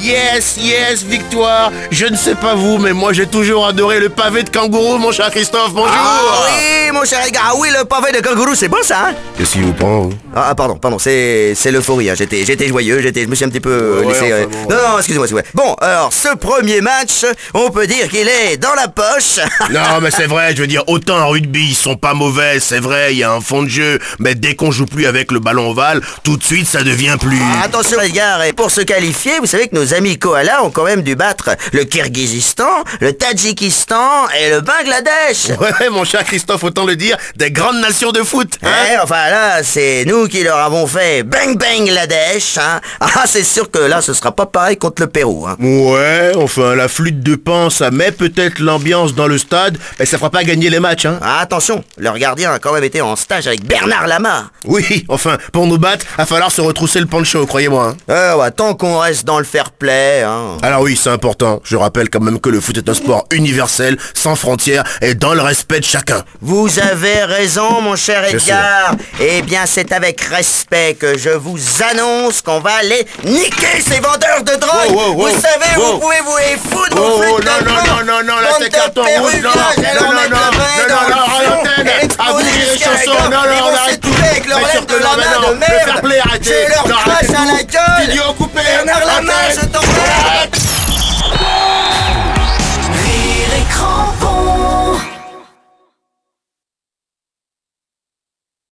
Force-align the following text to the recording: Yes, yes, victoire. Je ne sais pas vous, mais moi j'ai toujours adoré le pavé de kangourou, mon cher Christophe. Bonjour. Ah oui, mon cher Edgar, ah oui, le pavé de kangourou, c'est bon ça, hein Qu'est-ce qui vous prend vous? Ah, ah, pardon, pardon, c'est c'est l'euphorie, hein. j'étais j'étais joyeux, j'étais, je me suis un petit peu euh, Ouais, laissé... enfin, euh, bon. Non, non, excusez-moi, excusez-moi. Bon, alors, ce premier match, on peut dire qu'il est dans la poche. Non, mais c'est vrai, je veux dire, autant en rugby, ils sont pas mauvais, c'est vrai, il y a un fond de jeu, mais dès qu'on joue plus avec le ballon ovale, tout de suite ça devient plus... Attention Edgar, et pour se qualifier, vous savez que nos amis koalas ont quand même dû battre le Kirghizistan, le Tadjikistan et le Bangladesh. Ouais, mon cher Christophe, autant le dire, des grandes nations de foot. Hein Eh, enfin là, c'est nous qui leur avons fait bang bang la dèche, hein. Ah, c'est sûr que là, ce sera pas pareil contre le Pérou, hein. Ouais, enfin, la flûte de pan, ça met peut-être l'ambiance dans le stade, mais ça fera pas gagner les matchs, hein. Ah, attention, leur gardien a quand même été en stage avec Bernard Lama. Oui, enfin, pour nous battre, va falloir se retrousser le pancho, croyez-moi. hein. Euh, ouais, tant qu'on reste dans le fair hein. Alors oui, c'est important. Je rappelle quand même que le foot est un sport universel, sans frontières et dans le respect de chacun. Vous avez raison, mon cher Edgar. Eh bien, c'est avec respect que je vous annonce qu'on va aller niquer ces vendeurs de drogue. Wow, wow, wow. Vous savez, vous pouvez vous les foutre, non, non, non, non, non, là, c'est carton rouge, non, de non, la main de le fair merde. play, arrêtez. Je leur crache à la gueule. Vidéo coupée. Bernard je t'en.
Yes, 0.00 0.56
yes, 0.58 1.02
victoire. 1.02 1.72
Je 1.90 2.06
ne 2.06 2.16
sais 2.16 2.34
pas 2.36 2.54
vous, 2.54 2.78
mais 2.78 2.92
moi 2.92 3.12
j'ai 3.12 3.26
toujours 3.26 3.66
adoré 3.66 3.98
le 3.98 4.08
pavé 4.08 4.44
de 4.44 4.50
kangourou, 4.50 4.96
mon 4.98 5.10
cher 5.10 5.30
Christophe. 5.30 5.72
Bonjour. 5.72 5.90
Ah 5.92 6.20
oui, 6.46 6.92
mon 6.92 7.04
cher 7.04 7.18
Edgar, 7.26 7.50
ah 7.52 7.54
oui, 7.58 7.68
le 7.76 7.84
pavé 7.84 8.12
de 8.12 8.20
kangourou, 8.20 8.54
c'est 8.54 8.68
bon 8.68 8.78
ça, 8.82 9.08
hein 9.08 9.14
Qu'est-ce 9.36 9.52
qui 9.52 9.60
vous 9.60 9.72
prend 9.72 10.02
vous? 10.02 10.12
Ah, 10.34 10.48
ah, 10.50 10.54
pardon, 10.54 10.76
pardon, 10.76 10.98
c'est 10.98 11.52
c'est 11.56 11.72
l'euphorie, 11.72 12.10
hein. 12.10 12.14
j'étais 12.16 12.44
j'étais 12.44 12.68
joyeux, 12.68 13.00
j'étais, 13.00 13.22
je 13.24 13.28
me 13.28 13.34
suis 13.34 13.44
un 13.44 13.48
petit 13.48 13.60
peu 13.60 13.70
euh, 13.70 14.00
Ouais, 14.02 14.12
laissé... 14.12 14.26
enfin, 14.26 14.34
euh, 14.34 14.46
bon. 14.46 14.58
Non, 14.70 14.76
non, 14.76 14.98
excusez-moi, 14.98 15.26
excusez-moi. 15.26 15.42
Bon, 15.54 15.74
alors, 15.80 16.12
ce 16.12 16.36
premier 16.36 16.80
match, 16.80 17.24
on 17.54 17.70
peut 17.70 17.86
dire 17.86 18.08
qu'il 18.08 18.28
est 18.28 18.56
dans 18.56 18.74
la 18.74 18.88
poche. 18.88 19.40
Non, 19.70 20.00
mais 20.00 20.10
c'est 20.10 20.26
vrai, 20.26 20.54
je 20.56 20.62
veux 20.62 20.66
dire, 20.66 20.82
autant 20.86 21.18
en 21.18 21.28
rugby, 21.28 21.68
ils 21.70 21.74
sont 21.74 21.96
pas 21.96 22.14
mauvais, 22.14 22.58
c'est 22.60 22.80
vrai, 22.80 23.12
il 23.12 23.18
y 23.18 23.22
a 23.24 23.32
un 23.32 23.40
fond 23.40 23.62
de 23.62 23.68
jeu, 23.68 23.98
mais 24.18 24.34
dès 24.34 24.54
qu'on 24.54 24.70
joue 24.70 24.86
plus 24.86 25.06
avec 25.06 25.30
le 25.30 25.40
ballon 25.40 25.70
ovale, 25.70 26.00
tout 26.22 26.36
de 26.36 26.44
suite 26.44 26.66
ça 26.66 26.82
devient 26.82 27.16
plus... 27.20 27.40
Attention 27.62 28.00
Edgar, 28.00 28.42
et 28.44 28.52
pour 28.52 28.70
se 28.70 28.80
qualifier, 28.80 29.32
vous 29.40 29.46
savez 29.46 29.68
que 29.68 29.76
nos 29.76 29.87
amis 29.94 30.18
koalas 30.18 30.62
ont 30.62 30.70
quand 30.70 30.84
même 30.84 31.02
dû 31.02 31.16
battre 31.16 31.50
le 31.72 31.84
Kirghizistan, 31.84 32.84
le 33.00 33.12
Tadjikistan 33.12 34.28
et 34.40 34.50
le 34.50 34.60
Bangladesh. 34.60 35.58
Ouais, 35.60 35.88
mon 35.90 36.04
cher 36.04 36.24
Christophe, 36.24 36.64
autant 36.64 36.84
le 36.84 36.96
dire, 36.96 37.16
des 37.36 37.50
grandes 37.50 37.80
nations 37.80 38.12
de 38.12 38.22
foot. 38.22 38.54
Hein 38.62 38.68
Eh, 38.92 38.98
enfin 39.02 39.28
là, 39.30 39.62
c'est 39.62 40.04
nous 40.06 40.26
qui 40.28 40.42
leur 40.42 40.58
avons 40.58 40.86
fait 40.86 41.22
bang 41.22 41.56
bang 41.58 41.88
la 41.88 42.06
dèche, 42.06 42.58
hein. 42.58 42.80
Ah, 43.00 43.24
c'est 43.26 43.44
sûr 43.44 43.70
que 43.70 43.78
là, 43.78 44.00
ce 44.02 44.12
sera 44.12 44.32
pas 44.32 44.46
pareil 44.46 44.76
contre 44.76 45.02
le 45.02 45.08
Pérou, 45.08 45.46
hein. 45.46 45.56
Ouais, 45.60 46.32
enfin, 46.36 46.74
la 46.74 46.88
flûte 46.88 47.20
de 47.20 47.34
pan, 47.36 47.70
ça 47.70 47.90
met 47.90 48.12
peut-être 48.12 48.58
l'ambiance 48.60 49.14
dans 49.14 49.26
le 49.26 49.38
stade, 49.38 49.78
mais 49.98 50.06
ça 50.06 50.18
fera 50.18 50.30
pas 50.30 50.44
gagner 50.44 50.70
les 50.70 50.80
matchs, 50.80 51.06
hein. 51.06 51.18
Ah, 51.22 51.40
attention, 51.40 51.82
leur 51.96 52.18
gardien 52.18 52.52
a 52.52 52.58
quand 52.58 52.72
même 52.72 52.84
été 52.84 53.00
en 53.00 53.16
stage 53.16 53.46
avec 53.46 53.64
Bernard 53.64 54.06
Lama. 54.06 54.50
Oui, 54.64 55.04
enfin, 55.08 55.38
pour 55.52 55.66
nous 55.66 55.78
battre, 55.78 56.04
va 56.16 56.26
falloir 56.26 56.50
se 56.50 56.60
retrousser 56.60 57.00
le 57.00 57.06
pancho, 57.06 57.46
croyez-moi. 57.46 57.88
hein. 57.88 57.96
Euh, 58.10 58.36
ouais, 58.36 58.50
tant 58.50 58.74
qu'on 58.74 58.98
reste 58.98 59.24
dans 59.24 59.38
le 59.38 59.44
fair 59.44 59.70
hein. 59.82 60.56
Alors 60.62 60.82
oui, 60.82 60.98
c'est 61.00 61.10
important. 61.10 61.60
Je 61.64 61.76
rappelle 61.76 62.10
quand 62.10 62.20
même 62.20 62.40
que 62.40 62.48
le 62.48 62.60
foot 62.60 62.76
est 62.76 62.88
un 62.88 62.94
sport 62.94 63.24
universel, 63.30 63.96
sans 64.14 64.36
frontières 64.36 64.84
et 65.00 65.14
dans 65.14 65.34
le 65.34 65.42
respect 65.42 65.80
de 65.80 65.84
chacun. 65.84 66.22
Vous 66.40 66.78
avez 66.78 67.24
raison, 67.24 67.80
mon 67.80 67.96
cher 67.96 68.24
Edgar. 68.24 68.94
Eh 69.20 69.42
bien, 69.42 69.66
c'est 69.66 69.92
avec 69.92 70.20
respect 70.20 70.94
que 70.94 71.16
je 71.18 71.30
vous 71.30 71.58
annonce 71.90 72.42
qu'on 72.42 72.60
va 72.60 72.74
aller 72.74 73.06
niquer 73.24 73.80
ces 73.80 74.00
vendeurs 74.00 74.42
de 74.42 74.54
drogue. 74.56 74.90
Wow, 74.90 74.94
wow, 74.94 75.14
wow. 75.14 75.28
Vous 75.28 75.40
savez, 75.40 75.74
vous 75.76 75.98
pouvez 75.98 76.20
vous 76.24 76.36
les 76.38 76.56
foutre, 76.56 76.96
non, 76.96 77.18
non, 77.18 77.58
non, 77.64 78.04
non, 78.04 78.22
non, 78.24 78.40
là, 78.40 78.50
c'est 78.58 78.70
carton 78.70 79.02
rouge, 79.02 79.40
non, 79.42 79.50
de 84.76 84.94
non, 84.94 84.98
la 85.00 85.16
main 85.16 85.48
de 85.48 85.54
le 85.54 85.60
fair 85.60 85.86
merde. 85.86 86.00
play, 86.02 86.18
arrêtez. 86.18 86.66
Je 86.68 86.72
leur 86.72 86.84
crache 86.84 87.30
à 87.30 87.44
la 87.44 87.62
gueule. 87.62 88.08
Vidéo 88.08 88.32
coupée. 88.36 88.60
Bernard 88.62 89.00
je 89.50 89.66
t'en. 89.66 89.97